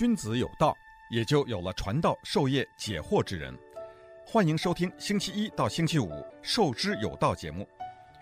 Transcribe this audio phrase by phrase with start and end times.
[0.00, 0.74] 君子有道，
[1.10, 3.54] 也就有了传道授业解惑之人。
[4.24, 6.08] 欢迎收听星期一到星期五
[6.40, 7.68] 《授之有道》节目，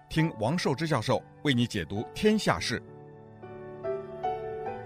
[0.09, 2.83] 听王寿之教授为你解读天下事。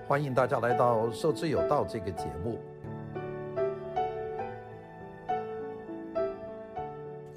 [0.07, 2.61] 欢迎大家来到《授之有道》这个节目。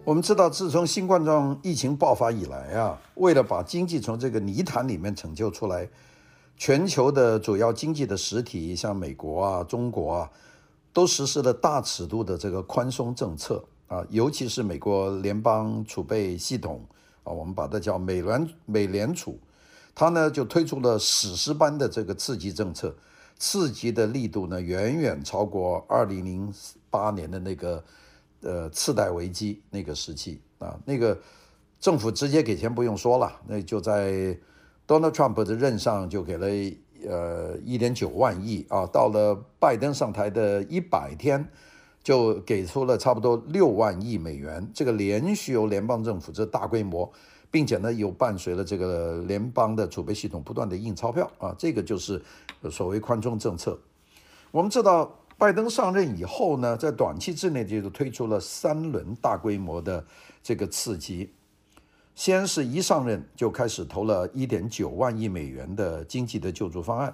[0.04, 5.88] 我们知道，自从新冠状疫情爆发以来啊，为了把经济从这个泥潭里面拯救出来，
[6.58, 10.32] 全球的主要经济的实体，像美国啊、中国啊，
[10.94, 13.63] 都实施了大尺度的这个宽松政策。
[13.88, 16.84] 啊，尤其是美国联邦储备系统
[17.23, 19.38] 啊，我们把它叫美联美联储，
[19.94, 22.96] 它呢就推出了史诗般的这个刺激政策，
[23.38, 26.52] 刺激的力度呢远远超过二零零
[26.90, 27.84] 八年的那个
[28.41, 31.16] 呃次贷危机那个时期啊，那个
[31.80, 34.35] 政府直接给钱不用说了，那就在
[34.88, 36.48] Donald Trump 的任上就给了
[37.07, 41.48] 呃一点九万亿啊，到了拜登上台的一百天。
[42.05, 47.12] 就给出了差不多六万亿美元，这个连续由联邦政府这大规模，
[47.49, 52.21] 并且呢又伴随了这个联邦的储备系统不断的印钞票啊，这个就是
[52.70, 53.79] 所谓宽松政策。
[54.51, 60.05] 我们知道拜登上任以后呢，在短期之内就推出了三轮大规模的
[60.43, 61.34] 这个刺激，
[62.16, 67.13] 先是一上任就开始投了一点九万亿美元的经济的救助方案，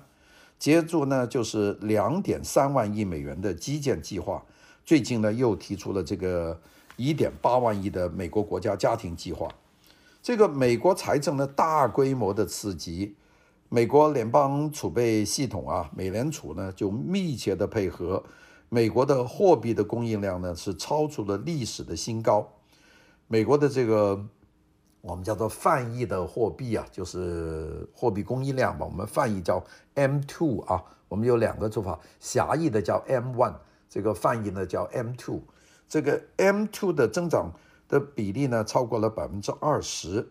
[0.60, 4.44] 接着呢就是两点三万亿美元的基建计划。
[4.86, 6.60] 最近呢，又提出了这个
[6.98, 9.48] 一点八万亿的美国国家家庭计划。
[10.22, 13.16] 这个美国财政的大规模的刺激，
[13.70, 18.24] 美国联邦储备系统啊，美联储呢就密切的配合，
[18.70, 22.48] 美国的货币的供应量呢是超出了历史的新高。
[23.28, 24.24] 美国的这个
[25.02, 29.64] 我们叫做泛义的货币啊，就是货币供应量吧，我们泛义叫
[29.96, 33.54] M2 啊，我们有两个做法，狭义的叫 M1。
[33.90, 35.42] 这个翻译呢叫 M2，
[35.90, 37.52] 这个 M2 的增长
[37.90, 40.25] 的比例呢超过了百分之二十，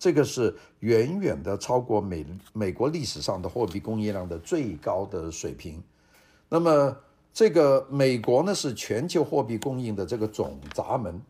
[0.00, 5.80] 这个是远远的超过美美国历史上的货币供应量的最高的水平。
[6.48, 6.96] 那么
[7.32, 11.22] 这个美国呢是全球货币供应的这个总闸门，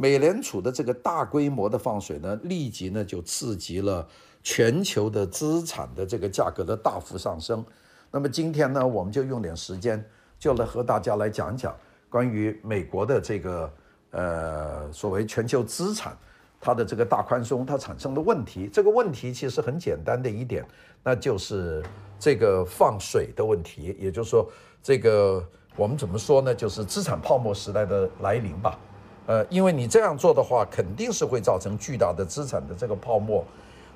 [0.00, 4.06] 美联储的这个大规模的放水呢，立即呢就刺激了
[4.44, 7.64] 全球的资产的这个价格的大幅上升。
[8.12, 10.02] 那么今天呢，我们就用点时间。
[10.38, 11.76] 就来和大家来讲讲
[12.08, 13.72] 关于美国的这个
[14.12, 16.16] 呃所谓全球资产
[16.60, 18.70] 它的这个大宽松它产生的问题。
[18.72, 20.64] 这个问题其实很简单的一点，
[21.02, 21.82] 那就是
[22.20, 23.96] 这个放水的问题。
[23.98, 24.48] 也就是说，
[24.80, 25.44] 这个
[25.74, 26.54] 我们怎么说呢？
[26.54, 28.78] 就是资产泡沫时代的来临吧。
[29.28, 33.44] 呃，因为你这样做的话，肯定是会造成巨大的资产的这个泡沫。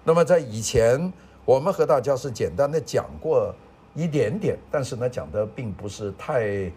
[0.04, 1.12] 那么在以前，
[1.44, 3.52] 我们和大家是简单的讲过。
[3.94, 6.72] 一点点，但是呢，讲的并不是太、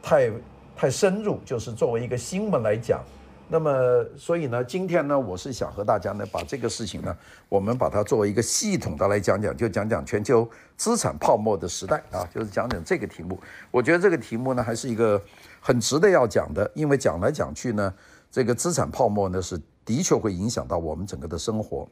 [0.00, 0.30] 太、
[0.76, 3.02] 太深入，就是作为一个新闻来讲。
[3.48, 7.12] 那么，所以呢，今天呢，我是想和大家呢，把这个事情呢，
[7.48, 13.36] 我们把它作为一个系统的来讲讲，就讲讲全球资产泡沫的时代啊，就是讲讲这个题目。
[13.72, 15.20] 我觉得这个题目呢，还是一个
[15.60, 17.94] 很值得要讲的，因为讲来讲去呢，
[18.30, 21.86] 这个资产泡沫呢，是的确会影响到我们整个的生活。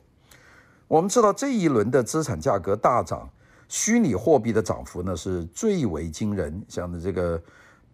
[0.88, 3.28] 我们知道这一轮的资产价格大涨。
[3.70, 7.38] 虚拟货币的涨幅呢是最为惊人，像这个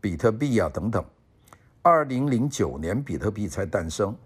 [0.01, 1.05] 比特币啊等等。
[1.83, 4.17] 二零零九年比特币才诞生，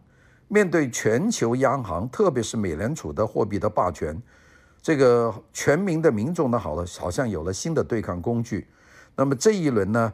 [0.47, 4.21] 面对全球央行，特别是美联储的货币的霸权，
[4.83, 8.69] 这个全民的民众呢，好了，好像有了新的对抗工具。
[9.17, 10.13] 那么这一轮呢，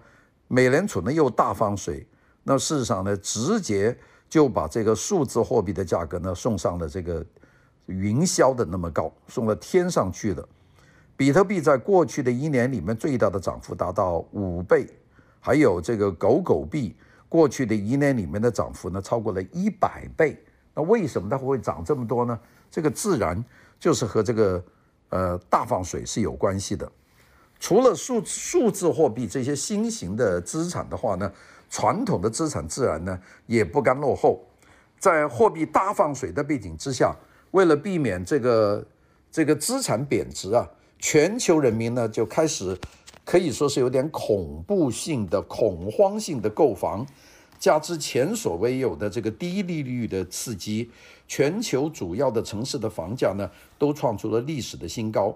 [0.48, 2.06] 美联储呢又大放水，
[2.42, 3.96] 那事实上呢，直接
[4.28, 7.24] 就把这个数字货币的价格呢送上了这个
[7.86, 10.48] 云霄的那么高，送到天上去了。
[11.16, 14.86] 比特币在过去的一年里面最大的涨幅达到五倍，
[15.40, 16.96] 还有这个狗狗币
[17.28, 20.36] 过去的一年里面的涨幅呢超过了一百倍。
[20.74, 22.38] 那为什么它会涨这么多呢？
[22.70, 23.42] 这个自然
[23.78, 24.64] 就是和这个
[25.10, 26.90] 呃大放水是有关系的。
[27.64, 31.32] 除了数数字货币这些新型的资产的话呢，
[31.70, 34.38] 传统的资产自然呢也不甘落后。
[34.98, 37.16] 在货币大放水的背景之下，
[37.52, 38.86] 为了避免这个
[39.32, 40.68] 这个资产贬值啊。
[40.98, 42.78] 全球人民呢就开始
[43.24, 47.06] 可以说是有点恐怖性的、恐慌性的购房，
[47.58, 50.90] 加之前所未有的这个低利率的刺激，
[51.26, 55.34] 全球主要的城市的房价呢都创出了历史的新高。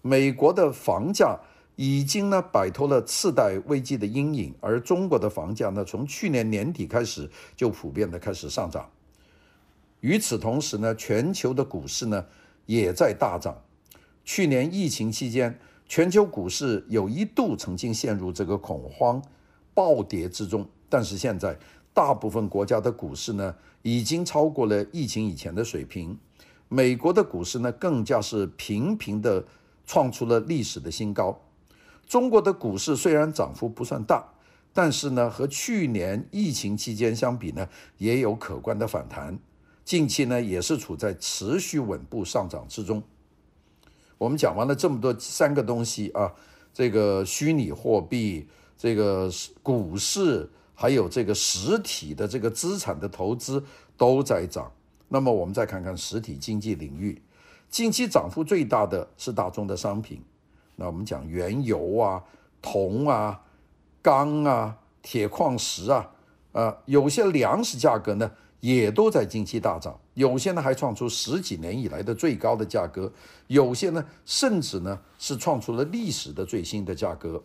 [0.00, 1.38] 美国的房价
[1.76, 8.90] 已经呢摆脱了次贷危机的阴影，而中国的房价呢从去年年底开始就普遍的开始上涨。
[10.00, 12.26] 与此同时呢，全球的股市呢
[12.66, 13.62] 也在大涨。
[14.24, 19.22] 去年疫情期间，全球股市有一度曾经陷入这个恐慌
[19.72, 21.58] 暴跌之中，但是现在
[21.92, 26.18] 大部分国家的股市呢，已经超过了疫情以前的水平。
[26.68, 29.44] 美国的股市呢，更加是频频的
[29.86, 31.40] 创出了历史的新高。
[32.06, 34.32] 中国的股市虽然涨幅不算大，
[34.72, 37.68] 但是呢，和去年疫情期间相比呢，
[37.98, 39.38] 也有可观的反弹。
[39.84, 43.02] 近期呢，也是处在持续稳步上涨之中。
[44.18, 46.32] 我们讲完了这么多三个东西啊，
[46.72, 48.48] 这个虚拟货币，
[48.78, 49.30] 这个
[49.62, 53.62] 股市，还有这个实体的这个资产的投资
[53.96, 54.72] 都在涨。
[55.08, 57.20] 那么我们再看看实体经济领域，
[57.68, 60.22] 近期涨幅最大的是大宗的商品。
[60.76, 62.22] 那我们讲原油啊、
[62.62, 63.42] 铜啊、
[64.00, 66.10] 钢啊、铁矿石啊，
[66.52, 68.30] 呃，有些粮食价格呢
[68.60, 73.12] 也都在近期大涨，有些呢还创出十几年以来的最高的价格，
[73.46, 77.42] 有些呢甚至呢是创出了历史的最新的价格。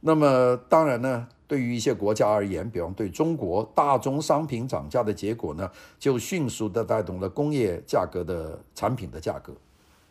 [0.00, 9.54] 那么当然呢，对于一些国家而言，比方对中国大宗商品涨价的结果呢，就迅速地带动了工业价格的产品的价格。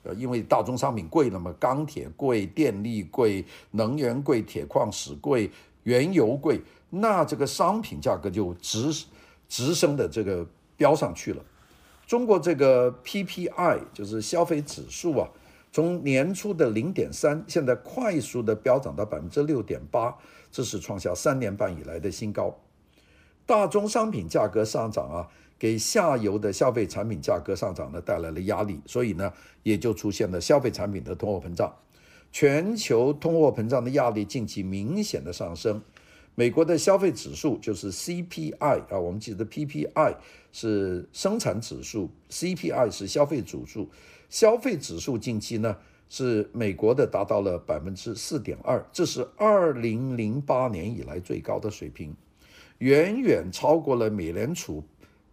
[0.05, 5.49] 呃，因为大宗商品贵了嘛，钢铁贵、电力贵、能源贵、铁矿石贵、
[5.83, 9.05] 原油贵，那这个商品价格就直
[9.49, 10.47] 直升的这个
[10.77, 11.43] 飙上去了。
[12.05, 15.27] 中国这个 PPI 就是消费指数啊。
[15.71, 20.15] 从年初的零点三，现在快速的飙涨到百分之六点八，
[20.49, 22.55] 这是创下三年半以来的新高。
[23.45, 29.31] 大宗商品价格上涨啊，给下游的消费产品价格上涨呢带来了压力，所以呢，
[29.63, 31.73] 也就出现了消费产品的通货膨胀。
[32.31, 35.81] 全球通货膨胀的压力近期明显的上升。
[36.37, 40.17] 美国的消费指数就是 CPI 啊，我们记得 PPI
[40.51, 43.89] 是生产指数，CPI 是消费指数。
[44.29, 45.77] 消费指数近期呢
[46.09, 52.13] 是美国的达到了百分之四点二，这是二零零八年以来最高的水平，
[52.79, 54.83] 远远超过了美联储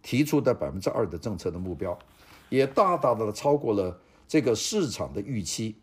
[0.03, 1.97] 提出的百分之二的政策的目标，
[2.49, 5.75] 也大大的超过了这个市场的预期。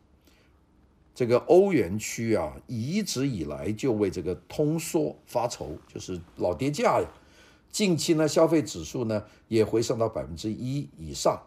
[1.12, 7.06] 这个欧元区啊，一直以来就为这个通缩发愁，就是老跌价呀。
[7.70, 11.42] 近期呢，消费指数呢也回升到百分之一以上。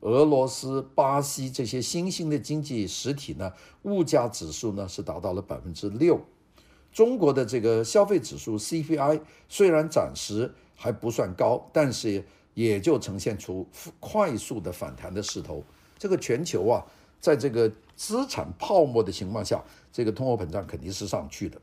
[0.00, 3.52] 俄罗斯、巴西这些新兴的经济实体呢，
[3.82, 6.20] 物价指数呢是达到了百分之六。
[6.92, 12.24] 中国的这个消费指数 CPI 虽然暂时还不算高，但是
[12.54, 13.68] 也就呈现出
[14.00, 15.62] 快速的反弹的势头。
[15.98, 16.82] 这个全球啊，
[17.20, 19.62] 在这个资产泡沫的情况下，
[19.92, 21.60] 这个通货膨胀肯定是上去的。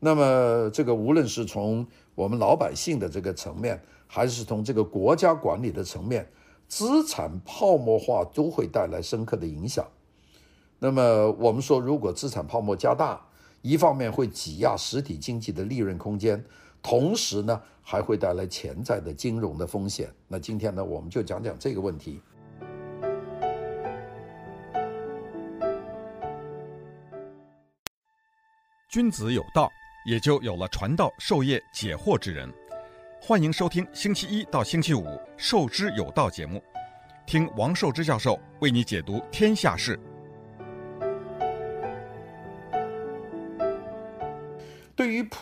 [0.00, 1.86] 那么，这个无论是从
[2.16, 6.28] 我们老百姓的这个层面，还是从这个国家管理的层面，
[6.66, 9.86] 资产泡沫化都会带来深刻的影响。
[10.80, 13.28] 那么我们说，如果资产泡沫加大，
[13.62, 16.44] 一方面会挤压实体经济的利润空间，
[16.84, 20.12] 同时呢，还会带来潜在的金融的风险。
[20.28, 22.20] 那今天呢，我们就讲讲这个问题。
[28.90, 29.70] 君子有道，
[30.06, 32.52] 也就有了传道授业解惑之人。
[33.18, 35.04] 欢迎收听星期一到星期五
[35.38, 36.62] 《授之有道》节目，
[37.24, 39.98] 听王寿之教授为你解读天下事。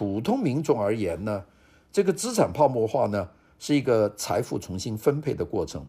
[0.02, 1.44] 普通民众而言呢，
[1.92, 3.28] 这个资产泡沫化呢
[3.60, 5.86] 是一个财富重新分配的过程，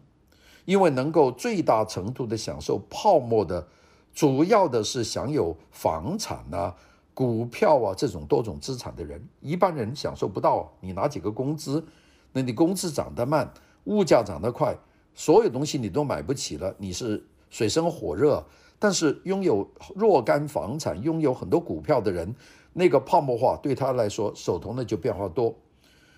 [0.66, 3.66] 因为能够最大程度的享受泡沫的，
[4.14, 6.76] 主要的是享有房产啊。
[7.12, 10.72] 股票啊，这种多种资产的人，一般人享受不到。
[10.80, 11.84] 你拿几个工资，
[12.32, 13.52] 那你工资涨得慢，
[13.86, 14.76] 物价涨得快，
[15.12, 18.46] 所有东西你都买不起了，你是水深火热。
[18.78, 19.66] 但是拥有
[19.96, 22.34] 若干房产、拥有很多股票的人，
[22.74, 25.54] 那个泡沫化对他来说，手头呢就变化多。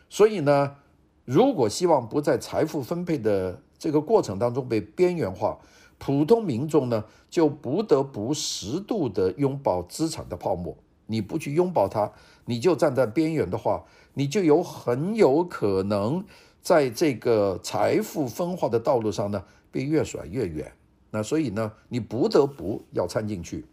[0.08, 0.76] 所以呢，
[1.25, 5.58] 如果希望不在财富分配的这个过程当中被边缘化，
[5.98, 10.76] 普通民众呢就不得不适度的拥抱资产的泡沫。
[11.06, 12.10] 你不去拥抱它，
[12.46, 13.84] 你就站在边缘的话，
[14.14, 16.25] 你就有很有可能
[16.60, 20.72] 在这个财富分化的道路上呢被越甩越远。
[21.10, 23.64] 那所以呢，你不得不要掺进去。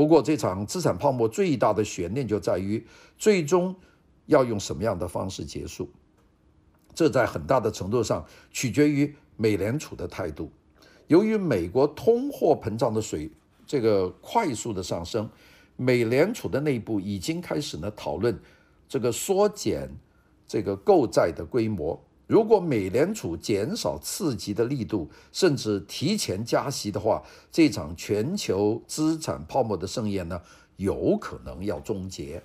[0.00, 2.82] 不过这场资产泡沫最大的悬念就在于，
[3.18, 3.76] 最终
[4.24, 5.90] 要用什么样的方式结束？
[6.94, 10.50] 这在很大的程度上取决于美联储的态度。
[11.06, 13.30] 由于美国通货膨胀的水
[13.66, 15.28] 这个快速的上升。
[15.76, 18.40] 美联储的内部已经开始呢讨论
[18.88, 19.86] 这个缩减
[20.46, 27.20] 这个购债的规模，如果美联储减少刺激的力度，甚至提前加息的话，
[27.50, 30.40] 这场全球资产泡沫的盛宴呢，
[30.76, 32.40] 有可能要终结。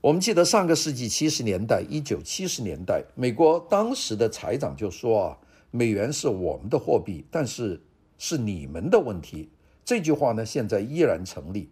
[0.00, 5.38] 我们记得上个世纪七十年代，一九七十年代，美国当时的财长就说啊，
[5.70, 7.80] 美元是我们的货币，但是
[8.18, 9.48] 是你们的问题。
[9.84, 11.70] 这句话呢，现在依然成立。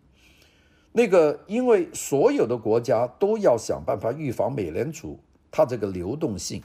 [0.92, 5.18] 那个，因为所有的国家都要想办法预防美联储。
[5.56, 6.61] 它这个流动性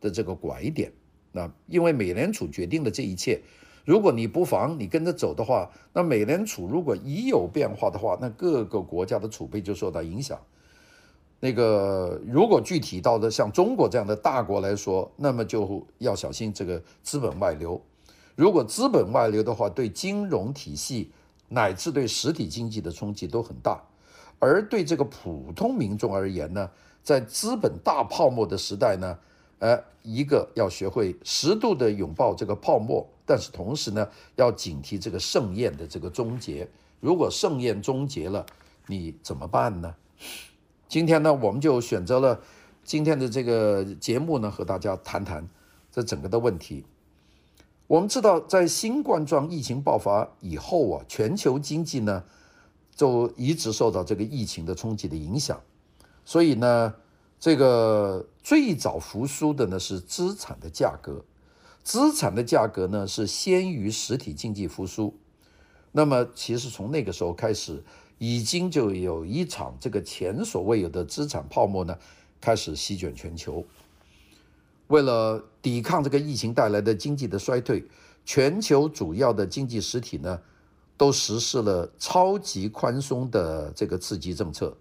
[0.00, 0.92] 的这个拐点，
[1.30, 3.40] 那因为美联储决定了这一切，
[3.84, 10.36] 如果你不防，你跟着走的话，那美联储如果一有变化的话，那各个国家的储备就受到影响。
[11.38, 17.80] 那个如果具体到的像中国这样的大国来说，那么就要小心这个资本外流。
[18.34, 21.12] 如果资本外流的话，对金融体系
[21.48, 23.80] 乃至对实体经济的冲击都很大，
[24.40, 26.68] 而对这个普通民众而言呢，
[27.02, 29.18] 在资本大泡沫的时代呢，
[29.58, 36.68] 呃，一个要学会适度的拥抱这个泡沫，但是同时呢，要警惕这个盛宴的这个终结。
[37.00, 38.46] 如果盛宴终结了，
[38.86, 39.94] 你怎么办呢？
[40.88, 42.40] 今天呢，我们就选择了
[42.84, 45.48] 今天的这个节目呢，和大家谈谈
[45.90, 46.84] 这整个的问题。
[47.88, 52.22] 我们知道，在新冠状疫情爆发以后啊，全球经济呢，
[52.94, 55.60] 就一直受到这个疫情的冲击的影响。
[56.24, 56.94] 所以呢，
[57.40, 61.24] 这个最早复苏的呢是资产的价格，
[61.82, 65.14] 资产的价格呢是先于实体经济复苏。
[65.90, 67.82] 那么，其实从那个时候开始，
[68.18, 71.98] 已经就有一场这个前所未有的资产泡沫呢
[72.40, 73.64] 开始席卷全球。
[74.86, 77.84] 为了抵抗这个疫情带来的经济的衰退，
[78.24, 80.40] 全球主要的经济实体呢
[80.96, 84.76] 都实施了超级宽松的这个刺激政策。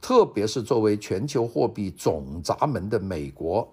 [0.00, 3.66] 特别是作为全球货币总闸门的美国，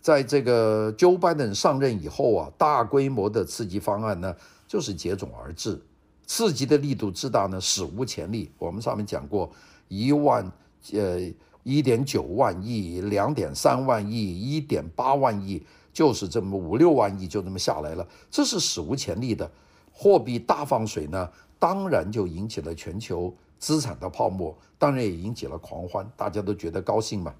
[0.00, 4.34] 在这个 Joe Biden 上任以后啊，大规模的刺激方案呢，
[4.66, 5.80] 就是接踵而至，
[6.26, 8.50] 刺激的力度之大呢，史无前例。
[8.58, 9.50] 我们上面讲过，
[9.88, 10.50] 一万
[10.92, 11.20] 呃
[11.62, 15.62] 一点九万亿、两点三万亿、一点八万亿，
[15.92, 19.48] 就是这么五六万亿就这么下来了，这是史无前例的
[19.92, 21.28] 货币大放水呢，
[21.58, 23.32] 当然就引起了全球。
[23.58, 27.34] 资产的泡沫当然也引起了狂欢，大家都觉得高兴嘛。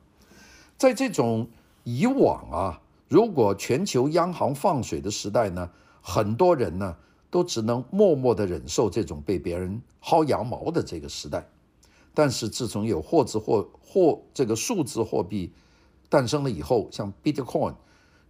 [0.76, 1.49] 在这种
[1.85, 5.70] 以往啊，如果全球央行放水的时代呢，
[6.00, 6.96] 很多人呢
[7.30, 11.49] 都只能默默地忍受这种被别人薅羊毛的这个时代。
[12.14, 15.52] 但是自从有货币货货这个数字货币
[16.08, 17.75] 诞生了以后，像 Bitcoin，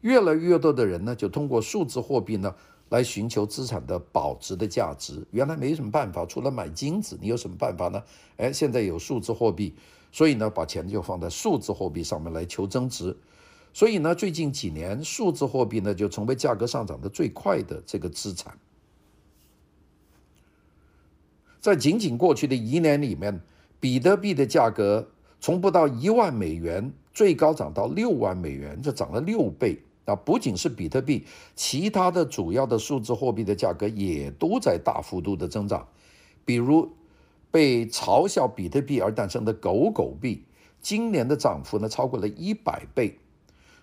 [0.01, 2.55] 越来越多的人呢就通过数字货币呢。
[2.89, 8.03] 来寻求资产的保值的价值，原来没什么办法，除了买金子，你有什么办法呢？
[8.37, 9.75] 哎，现在有数字货币，
[10.13, 13.17] 所以呢，把钱就放在数字货币上面来求增值。
[13.73, 18.57] 所以呢，最近几年，数字货币呢就成为价格上涨的最快的这个资产。
[21.61, 23.41] 在仅仅过去的一年里面，
[23.81, 25.09] 比特币的价格
[25.41, 29.83] 从不到一万美元，最高涨到六万美元，这涨了六倍。
[30.07, 35.87] 那不仅是比特币，其他的主要的数字货币的价格也都在大幅度的增长。
[36.45, 36.89] 比如
[37.51, 40.45] 被嘲笑比特币而诞生的狗狗币，
[40.81, 43.19] 今年的涨幅呢超过了一百倍。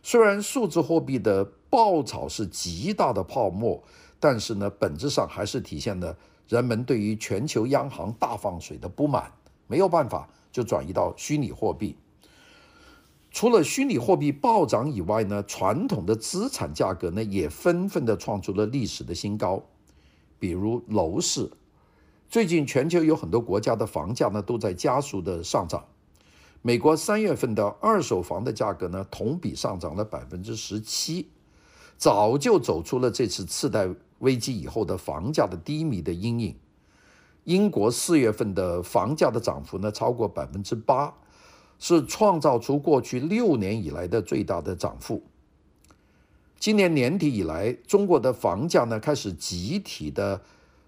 [0.01, 3.83] 虽然数字货币的爆炒是极大的泡沫，
[4.19, 9.31] 但是呢，本质上还是体现了人们对于全球央行大放水的不满，
[9.67, 11.97] 没有办法就转移到虚拟货币。
[13.33, 19.63] 除了虚拟货币暴涨以外呢，传统的资产价格呢也纷纷的创出了历史的新高，
[20.37, 21.49] 比如楼市。
[22.29, 25.83] 最近全球有很多国家的房价呢都在加速的上涨。
[26.61, 31.27] 美国三月份的二手房的价格呢同比上涨了百分之十七，
[31.97, 36.55] 早就走出了这次次贷危机以后的房价的低迷的阴影。
[37.45, 41.15] 英国四月份的房价的涨幅呢超过百分之八。
[41.83, 45.21] 是创造出过去六年以来的最大的涨幅。
[46.57, 50.41] 今年年底以来，中国的房价呢开始集体的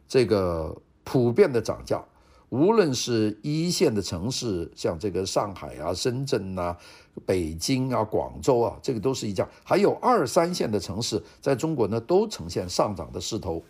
[0.08, 0.74] 这个
[1.04, 2.02] 普遍的涨价，
[2.48, 6.78] 无论是一线的城市，像这个上海啊、深圳啊、
[7.26, 13.62] 北京啊、广州啊，这个都是一样，还有二三线的城市，在中国呢都呈现上涨的势头。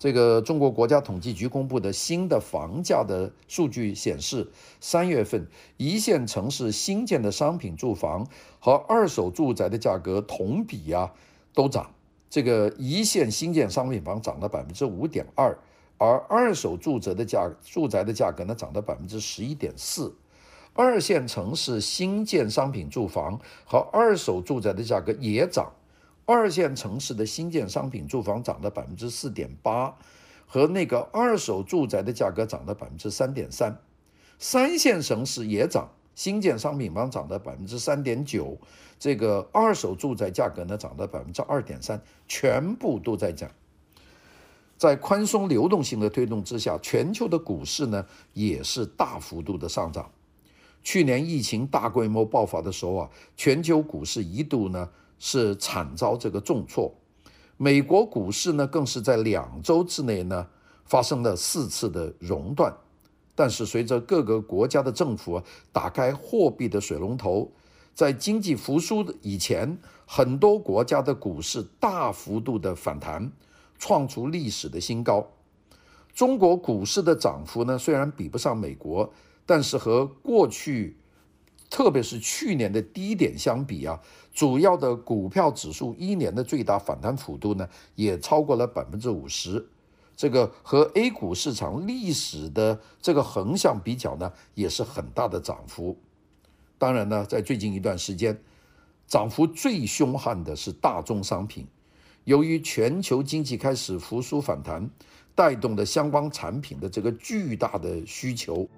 [0.00, 8.26] 这个中国国家统计局公布的新的房价的数据显示，三月份一线城市新建的商品住房
[8.58, 11.12] 和二手住宅的价格同比啊
[11.52, 11.90] 都涨。
[12.30, 15.54] 这个一线新建商品房涨了百分之五点二，
[15.98, 20.16] 而二手住宅的价住宅的价格呢涨了百分之十一点四。
[20.72, 25.70] 二线城市新建商品住房和二手住宅的价格也涨。
[26.32, 29.92] 二线城市的新建商品住房涨了百分之四点八，
[30.46, 33.76] 和那个二手住宅的价格涨了百分之三点三。
[34.38, 38.56] 三线城市也涨，新建商品房涨了百分之三点九，
[38.96, 43.50] 这个二手住宅价格呢涨了百分之二点三，全部都在涨。
[44.78, 50.08] 在宽松流动性的推动之下，全球的股市呢也是大幅度的上涨。
[50.84, 54.88] 去年疫情大规模爆发的时候啊，全球股市一度呢
[55.20, 56.92] 是惨遭这个重挫，
[57.56, 60.44] 美国股市呢更是在两周之内呢
[60.84, 62.74] 发生了四次的熔断。
[63.36, 65.40] 但是随着各个国家的政府
[65.72, 67.48] 打开货币的水龙头，
[67.94, 73.30] 在经济复苏以前，很多国家的股市大幅度的反弹。
[73.82, 75.26] 创出历史的新高。
[76.12, 79.10] 中国股市的涨幅呢，虽然比不上美国，
[79.46, 80.98] 但是和过去，
[81.70, 83.98] 特别是去年的低点相比啊，
[84.34, 89.68] 主要的股票指数一年的最大反弹幅度呢，也超过了百分之五十。
[90.16, 95.96] 这个和 A 股市场历史的这个横向比较呢，也是很大的涨幅。
[96.76, 98.38] 当然呢，在最近一段时间，
[99.06, 101.66] 涨幅最凶悍的是大宗商品。
[102.24, 104.90] 由于全球经济开始复苏反弹，
[105.34, 108.68] 带动的相关产品的这个巨大的需求。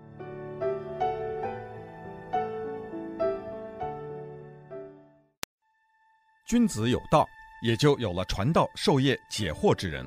[6.53, 7.27] 君子有道，
[7.63, 10.07] 也就有了传道授业解惑之人。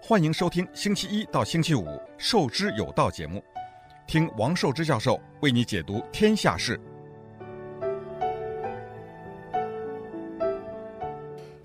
[0.00, 1.84] 欢迎收听星期一到星期五
[2.16, 3.44] 《授之有道》节目，
[4.06, 6.80] 听王寿之教授为你解读天下事。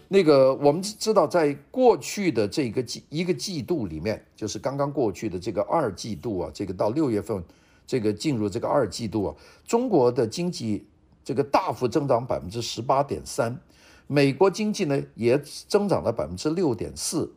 [0.10, 7.42] 那个我们知道，在过去的这个季一个季度里面，就是刚刚过去的这个二季度啊，这个到六月份，
[7.88, 10.86] 这个进入这个二季度啊，中国的经济
[11.24, 13.58] 这个大幅增长百分之十八点三，
[14.12, 17.32] 美国经济呢也增长了百分之六点四，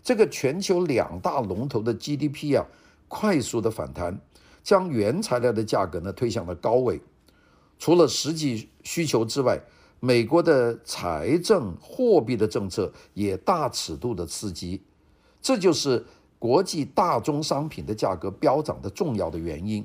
[0.00, 2.64] 这个全球两大龙头的 GDP 啊，
[3.08, 4.20] 快速的反弹，
[4.62, 7.00] 将原材料的价格呢推向了高位，
[7.80, 9.60] 除了实际需求之外。
[10.00, 14.82] 美国的财政货币的政策也大尺度的刺激，
[15.40, 16.04] 这就是
[16.38, 19.82] 国际大宗商品的价格飙涨的重要的原因。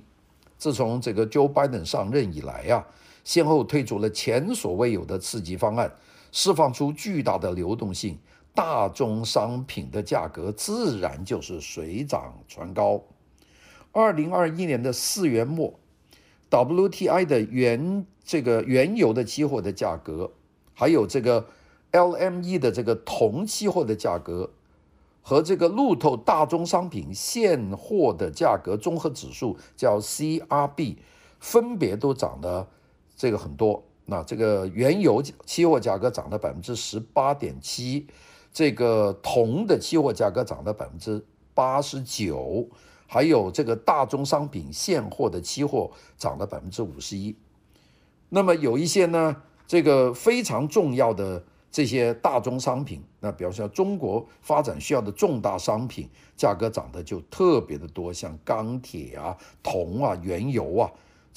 [0.58, 2.86] 自从这个 Joe Biden 上任以来啊，
[3.24, 5.90] 先后推出了前所未有的刺激方案，
[6.32, 8.18] 释放出巨大的流动性，
[8.54, 13.02] 大宗商品的价格自然就是水涨船高。
[13.92, 15.80] 二零二一年的四月末
[16.50, 20.32] ，WTI 的原这个原油的期货的价格，
[20.74, 21.48] 还有这个
[21.92, 24.52] LME 的这个铜期货的价格，
[25.24, 30.98] 和这个路透大宗商品现货的价格综合指数叫 CRB，
[31.40, 32.70] 分别都涨了
[33.16, 33.84] 这个很多。
[34.10, 38.08] 那这个原油期货价格涨了百分之十八点七，
[38.52, 42.68] 这个铜的期货价格涨了百分之八十九，
[43.06, 47.36] 还有这个大宗商品现货的期货涨了百分之五十一。
[48.30, 60.90] 那么有一些呢，这个非常重要的这些大宗商品，那比如说中国发展需要的重大商品，价格涨得就特别的多，像钢铁啊、铜啊、原油啊，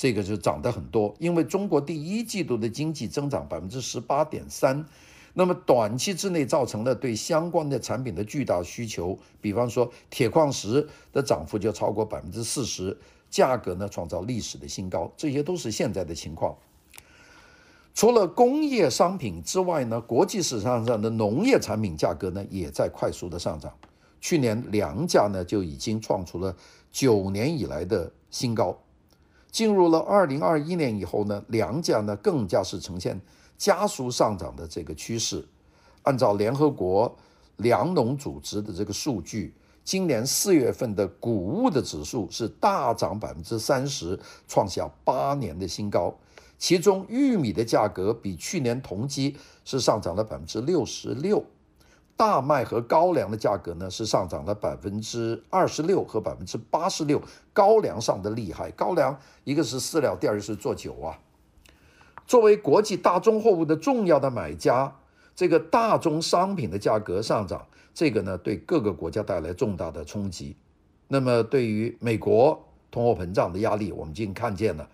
[0.02, 1.14] 这个就涨得很多。
[1.20, 4.84] 因为中国第一季度的经济增长百分之十八点三，
[5.32, 12.98] 那么短期之内造成了对相关的产品的巨大需求，比方说铁矿石的涨幅就超过百分之四十，
[13.30, 16.56] 价格呢创造历史的新高，这些都是现在的情况。
[17.94, 23.72] 除了工业商品之外呢，国际市场上的农业产品价格呢也在快速的上涨。
[24.20, 26.56] 去年粮价呢就已经创出了
[26.90, 28.76] 九年以来的新高。
[29.52, 33.20] 进入了二零二一年以后呢，粮价呢更加是呈现
[33.56, 35.46] 加速上涨的这个趋势。
[36.02, 37.14] 按照联合国
[37.58, 46.12] 粮农组织的这个数据，今年四月份的谷物的指数是大涨百分之三十，创下八年的新高。
[46.58, 51.44] 其中玉米的价格比去年同期是上涨了百分之六十六，
[52.16, 57.20] 大麦和高粱的价格呢是上涨了百分之二十六和百分之八十六，
[57.52, 61.18] 高粱上的厉害，高粱一个是饲料，第二个是做酒啊。
[62.26, 64.94] 作为国际大宗货物的重要的买家，
[65.34, 70.56] 这个大宗商品的价格上涨，这个呢对各个国家带来重大的冲击。
[71.08, 74.88] 那么对于美国通货膨胀的压力，我们已经看见了。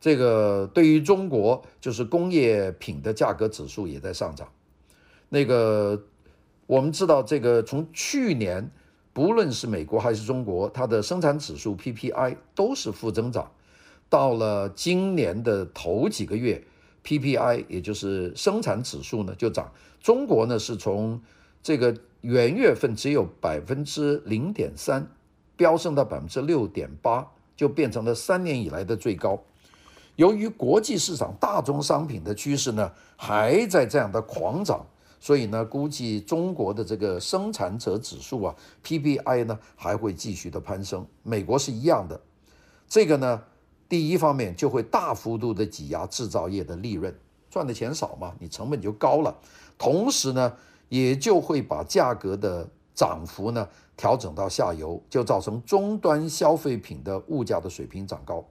[0.00, 4.48] 这个对于中国，就是工业品的价格指数也在上涨。
[5.30, 6.02] 那个
[6.66, 8.70] 我们知道，这个从去年，
[9.12, 13.50] 不论是美国还是中国，它的生产指数 PPI 都是负增长。
[14.08, 16.62] 到了今年的头几个月
[17.04, 19.70] ，PPI 也就是生产指数呢就涨。
[20.00, 21.20] 中国呢是从
[21.62, 25.06] 这个元月份只有百分之零点三，
[25.56, 29.42] 飙升到百分之六点八，就变成了三年以来的最高。
[30.16, 34.86] 由于国际市场大宗商品的趋势呢还在这样的狂涨，
[35.24, 41.06] 所以呢估计中国的这个生产者指数啊 PPI 呢还会继续的攀升。
[41.22, 42.20] 美国是一样的，
[42.86, 43.42] 这个呢
[43.88, 49.34] 第一方面就会大幅度的挤压制造业的利润，赚的钱少嘛，你成本就高了。
[49.78, 50.52] 同时呢
[50.90, 58.44] 也就会把价格的涨幅呢调整到下游，就造成终端消费品的物价的水平涨高。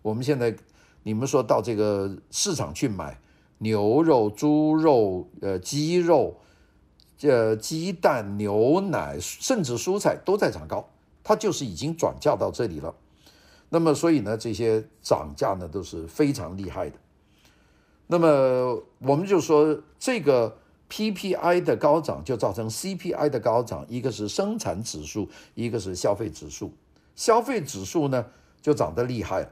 [0.00, 0.56] 我们现在，
[1.02, 3.20] 你们说到这个市场去买
[3.62, 6.40] 牛肉、猪肉、呃鸡肉、
[7.22, 10.88] 呃鸡蛋、牛奶，甚至蔬菜都在涨高，
[11.22, 12.92] 它就是已经转嫁到这里了。
[13.68, 16.96] 那么，所以呢，这些涨价呢都是非常厉害的。
[18.08, 20.58] 那么，我们就说这个
[20.90, 26.72] PPI 的高涨就造成 CPI 的高涨，一个是生产指数，一个是消费指数。
[27.14, 28.26] 消费指数呢
[28.60, 29.48] 就涨得厉害。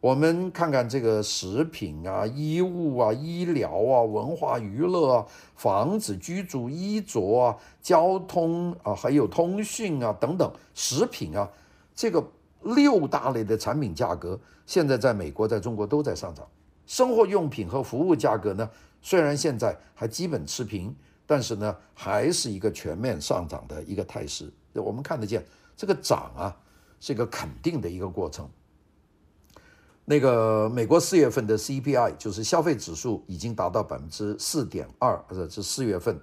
[0.00, 11.50] 我们看看这个食品啊、衣物啊、医疗啊、文化娱乐啊、房子、居住、衣着啊、交通啊，还有通讯啊等等，食品啊，
[11.96, 12.24] 这个
[12.62, 16.46] 六大类的产品价格，现在在美国、在中国都在上涨。
[16.86, 18.70] 生活用品和服务价格呢，
[19.02, 20.94] 虽然现在还基本持平，
[21.26, 24.48] 但是呢，还是一个全面上涨的一个态势。
[24.74, 25.44] 我们看得见，
[25.76, 26.56] 这个涨啊，
[27.00, 28.48] 是一个肯定的一个过程。
[30.10, 36.18] 那个美国四月份的 CPI 就是消费指数已经达到百分之四点二，或者是四月份，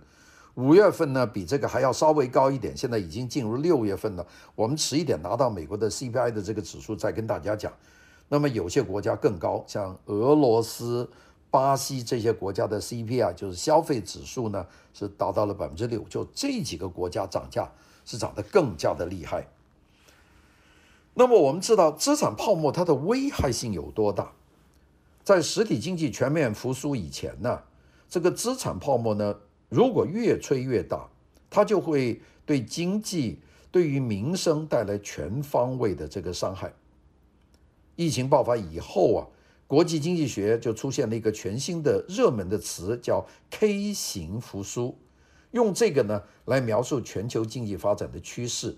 [0.56, 4.26] 五月份呢比这个还要稍微高一点，现在已经进入六月份了。
[4.56, 7.72] 我们迟一点拿到美国的 CPI 的这个指数再跟大家讲。
[8.28, 11.08] 那么有些国家更高，像俄罗斯、
[11.52, 17.70] 巴西这些国家的 CPI 就是消费指数呢是达到了百分之六，就这几个国家涨价
[18.04, 19.48] 是涨得更加的厉害。
[21.16, 24.34] 那么我们知道资产泡沫它的危害性有多大？
[25.24, 27.64] 在实体经济全面复苏以前呢，
[28.08, 29.36] 这个资产泡沫呢，
[29.70, 31.10] 如果越吹越大，
[31.50, 33.40] 它就会对经济、
[33.72, 36.74] 对于民生带来全方位的这个伤害。
[37.96, 39.26] 疫情爆发以后啊，
[39.68, 44.98] 国际经济学就出现了一个全新的热门的词，叫 K 型复苏，
[45.52, 48.78] 用这个呢来描述全球经济发展的趋势。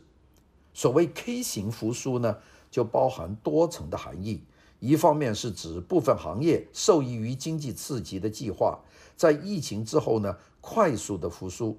[0.78, 2.38] 所谓 K 型复苏呢，
[2.70, 4.44] 就包含多层的含义。
[4.80, 8.78] 一方面是指部分行业受益于经济刺激的计划，
[9.16, 11.76] 在疫情之后呢，快速的复苏；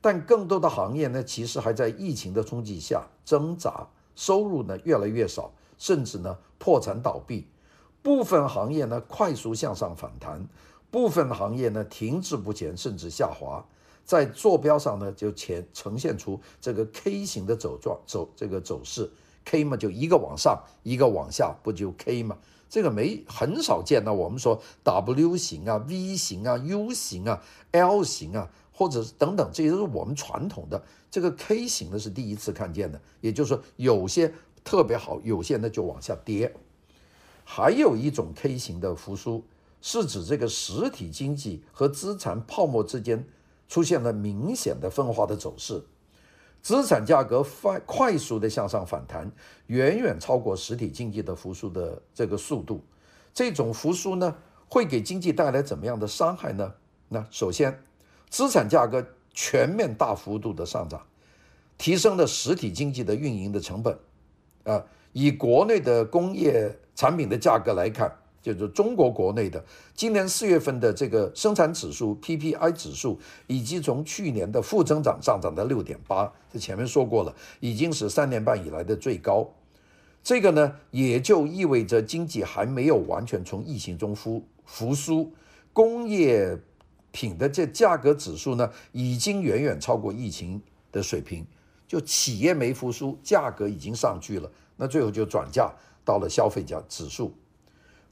[0.00, 3.86] 但更多的行业呢，其实还在疫情的冲击下挣扎，
[4.16, 7.46] 收入呢越来越少，甚至呢破产倒闭。
[8.02, 10.48] 部分行业呢快速向上反弹，
[10.90, 13.64] 部分行业呢停滞不前，甚至下滑。
[14.10, 19.08] 在坐标上呢，就前呈现出这个 K 型的走状走这个走势
[19.44, 22.36] ，K 嘛就一个往上，一个往下，不就 K 嘛？
[22.68, 24.12] 这个没很少见到。
[24.12, 30.82] 我们说 W 型啊、V 型啊、U 型啊、L 型啊，或者等等，这些都是我们传统的。
[31.08, 36.52] 这个 K 型的是第一次看见的，也就是说有些特别好，有些呢就往下跌。
[37.44, 39.44] 还有一种 K 型的复苏，
[39.80, 43.24] 是指这个实体经济和资产泡沫之间。
[43.70, 45.80] 出现了明显的分化的走势，
[46.60, 49.30] 资产价格快快速的向上反弹，
[49.68, 52.84] 远远超过实体经济的复苏的这个速度。
[53.32, 54.34] 这种复苏呢，
[54.68, 56.74] 会给经济带来怎么样的伤害呢？
[57.08, 57.80] 那首先，
[58.28, 61.06] 资产价格全面大幅度的上涨，
[61.78, 63.96] 提升了实体经济的运营的成本。
[64.64, 68.19] 啊，以国内的工业产品的价格来看。
[68.42, 69.62] 就是中国国内的
[69.94, 79.48] 今年四月份的这个生产指数 PPI 指数，以及从去年的负增长上涨到六点八，这前面说过了，已经是三年半以来的最高。
[80.22, 85.32] 这个呢，也就意味着经济还没有完全从疫情中复复苏，
[85.72, 86.58] 工业
[87.10, 90.60] 品的这价格指数呢，已经远远超过疫情
[90.92, 91.46] 的水平。
[91.88, 95.72] 就企业没复苏，价格已经上去了，那最后就转嫁
[96.04, 97.34] 到了消费价指数。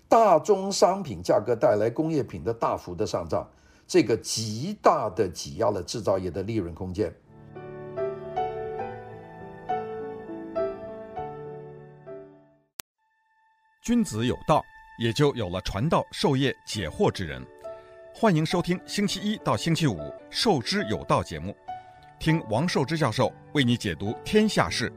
[0.08, 3.46] 大宗商品价格带来工业品的大幅的上涨，
[3.86, 7.14] 这个极大的挤压了制造业的利润空间。
[13.82, 14.64] 君子有道，
[14.98, 17.46] 也就有了传道授业解惑之人。
[18.14, 19.98] 欢迎收听星期一到星期五
[20.30, 21.54] 《授之有道》节目，
[22.18, 24.90] 听王寿之教授为你解读天下事。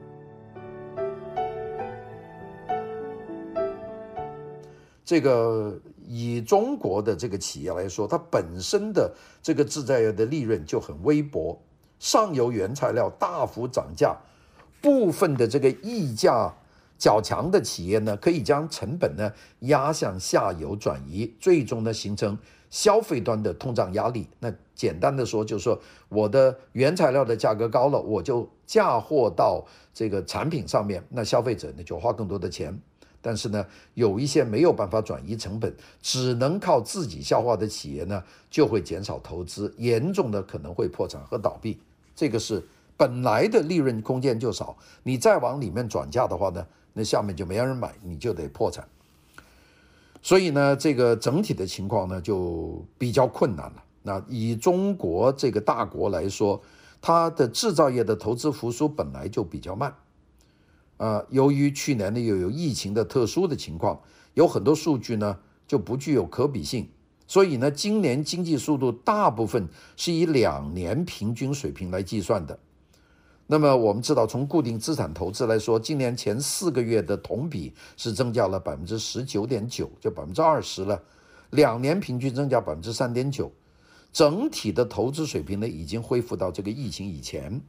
[5.11, 11.61] 这个以中国的这个企业来说，它本身的这个制造业的利润就很微薄，
[11.99, 14.15] 上游原材料大幅涨价，
[14.81, 16.53] 部分的这个溢价
[16.97, 22.37] 较强的企业呢，可以将成本呢压向下游转移，最终呢形成
[22.69, 24.29] 消费端的通胀压力。
[24.39, 32.79] 那简单的说，就是说我的原材料的价格高了，我就嫁祸到这个产品上面，那消费者呢就花更多的钱。
[33.21, 41.79] 但是呢，有一些没有办法转移成本，只能靠自己消化的企业呢，就会减少投资，严重的可能会破产和倒闭。
[42.15, 42.63] 这个是
[42.97, 48.87] 本来的利润空间就少，你再往里面转嫁的话呢，那下面就没人买，你就得破产。
[50.23, 53.83] 所以呢，这个整体的情况呢，就比较困难了。
[54.03, 56.61] 那以中国这个大国来说，
[56.99, 59.93] 它的制造业的投资复苏本来就比较慢。
[61.01, 63.99] 呃，由于去年呢又有疫情的特殊的情况，
[64.35, 66.87] 有很多数据呢就不具有可比性，
[67.25, 72.59] 所以呢，今年经济速度大部分是以两年平均水平来计算的。
[73.47, 81.01] 那么我们知道，从固定资产投资来说，今年前四个月的同比是增加了百分之十九点九，就百分之二十了，
[81.49, 83.51] 两年平均增加百分之三点九，
[84.13, 87.59] 整体的投资水平呢已经恢复到这个疫情以前。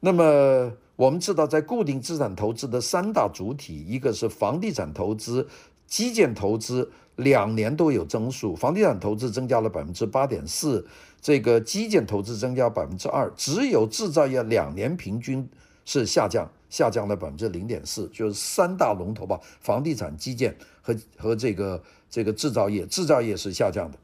[0.00, 5.48] 那么我们知道，在固定资产投资的三大主体，一个是房地产投资、
[5.86, 8.54] 基建投资，两年都有增速。
[8.54, 10.86] 房地产投资增加了百分之八点四，
[11.18, 15.48] 这个基建投资增加百分之二，只有制造业两年平均
[15.86, 23.96] 是下降，下降了百分之零点四，就是三大龙头吧，房地产、基建和和这个这个制造业，制造业是下降的。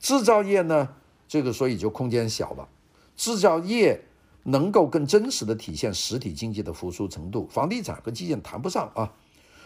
[0.00, 0.88] 制造业呢，
[1.28, 2.68] 这个所以就空间小了，
[3.16, 4.02] 制造业。
[4.48, 9.12] 能够更真实的体现实体经济的复苏程度，房地产和基建谈不上啊。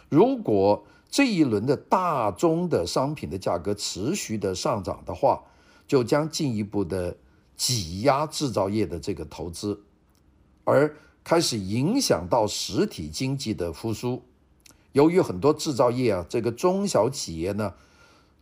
[0.09, 5.45] 如果这一轮的大宗的商品的价格持续的上涨的话，
[5.87, 7.17] 就将进一步的
[7.57, 9.85] 挤压制造业的这个投资，
[10.65, 14.25] 而开始影响到实体经济的复苏。
[14.91, 17.75] 由于很多制造业啊，这个中小企业呢，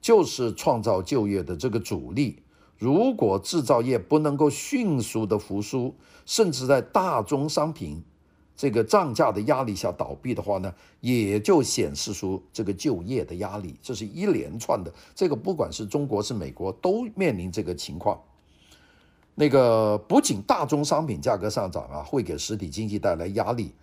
[0.00, 2.42] 就是创造就业的这个主力。
[2.80, 8.02] 如果制造业不能够迅速的复苏，甚至在大宗商品
[8.56, 13.74] 这个涨价的压力下倒闭的话呢，也就显示出这个就业的压力。
[13.82, 18.18] 这是一连串的，这个不管是中国是美国都面临这个情况。
[19.34, 23.74] 那个不仅大宗商品价格上涨啊，会给实体经济带来压力，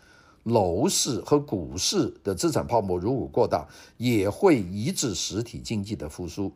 [0.41, 6.51] 楼市和股市的资产泡沫如果过大，也会抑制实体经济的复苏。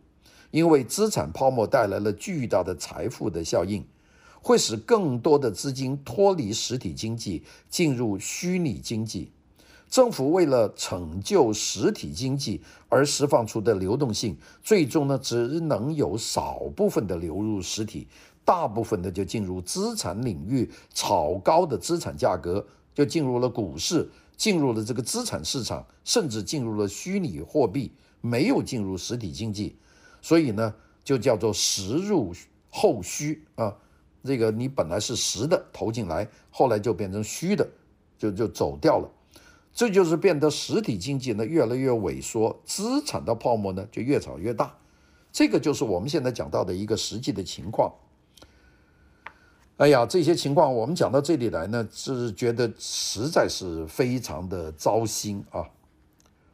[0.52, 3.84] 因为资产泡沫带来了巨大的财富的效应，
[4.42, 9.32] 会使更多的资金脱离实体经济，进入虚拟经济。
[9.90, 18.08] 政府为了拯救实体经济而释放出的流动性，最终呢，只能有少部分的流入实体，
[18.46, 29.76] 大部分的就进入资产领域，炒高的资产价格就进入了股市，进入了这个资产市场，甚至进入了虚拟货币，没有进入实体经济。
[30.22, 32.32] 所以呢，就叫做实入
[32.70, 33.76] 后虚啊，
[34.24, 37.68] 这个你本来是实的投进来，后来就变成虚的，
[38.20, 39.10] 就就走掉了，
[39.74, 44.78] 这就是变得实体经济呢越来越萎缩，资产的泡沫呢就越炒越大，
[45.32, 47.92] 这个就是我们现在讲到的一个实际的情况。
[49.78, 55.68] 哎呀，这些情况我们讲到这里来呢，是觉得实在是非常的糟心啊。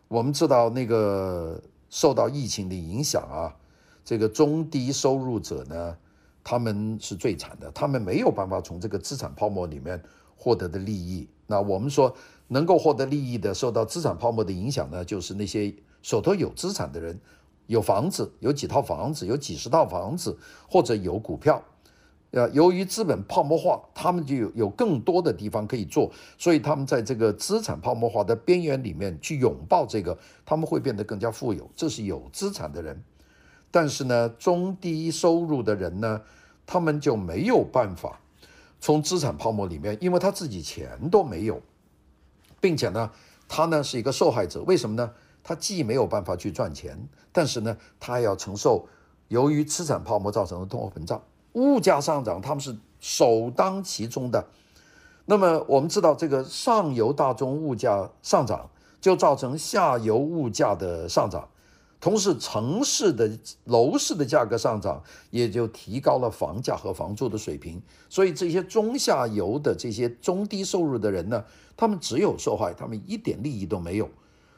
[0.07, 1.61] 我们知道那个。
[1.89, 3.55] 受到疫情的影响啊，
[4.03, 5.97] 这个中低收入者呢，
[6.43, 10.01] 他们是最惨的，他们没有办法从这个资产泡沫里面
[10.35, 11.27] 获得的利益。
[11.45, 12.13] 那我们说
[12.47, 17.19] 能够获得利益的，受到资产泡沫的影响呢，就是那些手头有资产的人，
[17.67, 20.37] 有房子，有几套房子，有几十套房子，
[20.69, 21.63] 或者有股票。
[22.37, 31.67] 呃，由于资本泡沫化，他们就有有更多的地方可以做，所以他们在这个资产泡沫化的边缘里面去拥抱这个，他们会变得更加富有。
[31.75, 33.03] 这是有资产的人，
[33.71, 36.21] 但是呢，中低收入的人呢，
[36.67, 38.19] 他们就没有办法
[38.79, 41.59] 从资产泡沫里面，因为他自己钱都没有，
[42.61, 43.09] 并且呢，
[43.47, 44.61] 他呢是一个受害者。
[44.61, 45.11] 为什么呢？
[45.43, 48.85] 他既没有办法去赚钱，但是呢，他还要承受
[49.27, 51.19] 由于资产泡沫造成的通货膨胀。
[51.57, 54.47] 物价上涨，他们是首当其冲的。
[55.25, 58.69] 那么我们知道，这个上游大宗物价上涨，
[59.01, 61.49] 就造成下游物价的上涨。
[61.99, 63.27] 同时，城市的
[63.65, 67.81] 楼市的价格上涨，也就提高了房价和房租的水平。
[68.07, 71.43] 所以，这些中下游的这些中低收入的人呢，
[71.75, 74.07] 他们只有受害，他们一点利益都没有。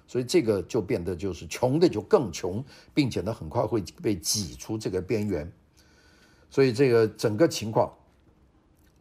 [0.06, 2.62] 所以这个就变得就是穷的就更穷，
[2.94, 5.50] 并且呢很快会被挤出这个边缘。
[6.50, 7.94] 所以这个整个情况，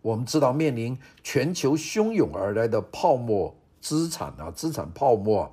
[0.02, 5.50] 我们知道面临全球汹涌而来的泡沫资产啊，资产泡沫啊，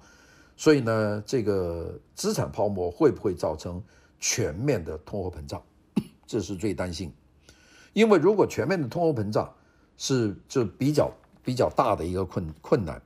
[0.58, 3.82] 所以呢这个资产泡沫会不会造成
[4.20, 5.62] 全面的通货膨胀？
[6.28, 7.14] 这是最担心，
[7.94, 9.54] 因为如果全面的通货膨胀
[9.98, 11.12] 是就比较
[11.44, 13.02] 比较大的一个困困难。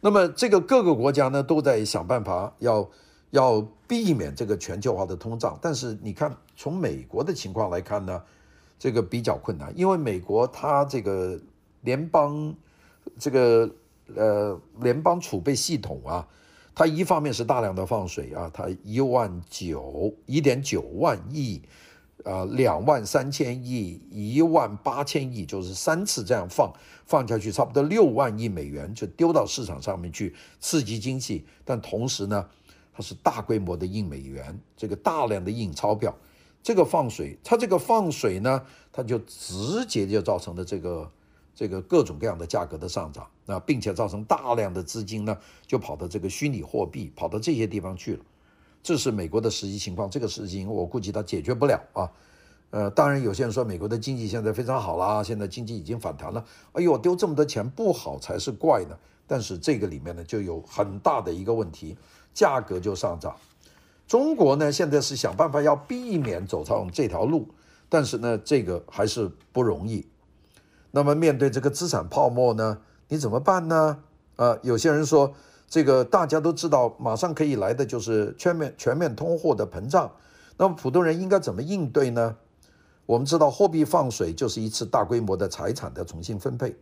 [0.00, 2.88] 那么，这个各个国家呢都在想办法要
[3.30, 8.22] 要避免这个全球化的通胀，但是你看，从美国的情况来看呢，
[8.78, 11.38] 这个比较困难，因为美国它这个
[11.82, 12.54] 联邦
[13.18, 13.70] 这个
[14.14, 16.26] 呃联邦储备系统啊，
[16.74, 21.62] 它一方面是大量的放水啊，它一万九一点九万亿。
[22.24, 26.72] 啊，两万三千亿，一万八千亿，就是三次这样放
[27.04, 31.46] 放下去，差不多六万亿美元就丢到市场上面去刺激经济。
[31.64, 32.48] 但同时呢，
[32.96, 36.16] 它是大规模的印美元，这个大量的印钞票，
[36.62, 41.12] 这个放水，它这个放水呢，它就直接就造成了这个
[41.54, 48.24] 这个各种各样的价格的上涨，那并且造成大量的资金呢就跑到这个虚拟货币，跑到这些地方去了。
[48.82, 52.10] 这是美国的实际情况，这个事情我估计它解决不了啊。
[52.70, 56.42] 呃，当然有些人说美国的经济现在非常好啦，现在经济已经反弹了。
[56.72, 58.96] 哎呦，丢这么多钱不好才是怪呢。
[59.28, 61.96] 但是这个里面呢就有很大的一个问题，
[62.36, 63.34] 价格就上涨。
[64.06, 67.48] 中国呢现在是想办法要避免走上这条路，
[67.88, 70.06] 但是呢这个还是不容易。
[70.90, 73.98] 那么面对这个资产泡沫呢，你怎么办呢？
[74.36, 75.34] 啊、有些人说。
[75.68, 80.08] 这个大家都知道，马上可以来的就是全面全面通货的膨胀。
[80.56, 82.36] 那么普通人应该怎么应对呢？
[83.04, 86.76] 我们知道，货币放水就是一次大规模的财产的重新分配。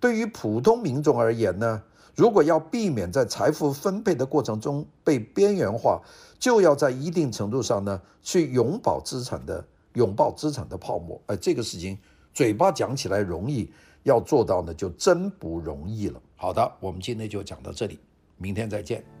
[0.00, 1.84] 对于普通民众而言呢，
[2.16, 6.00] 如果要避免在财富分配的过程中被边缘化，
[6.38, 11.20] 就要在一定程度上呢去拥抱资产的拥抱资产的泡沫。
[11.26, 11.96] 哎，这个事情
[12.32, 13.70] 嘴巴讲起来容易，
[14.02, 16.20] 要做到呢就真不容易了。
[16.36, 17.98] 好的，我们今天就讲到这里。
[18.38, 19.15] 明天再见。